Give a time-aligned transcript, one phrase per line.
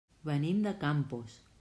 [0.29, 1.41] Venim de Campos.